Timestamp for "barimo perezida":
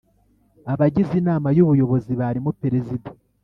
2.19-3.09